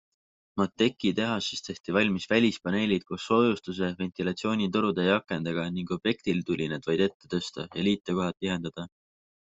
[0.59, 7.09] Mateki tehases tehti valmis välispaneelid koos soojustuse, ventilatsioonitorude ja akendega ning objektil tuli need vaid
[7.11, 8.93] ette tõsta ja liitekohad tihendada.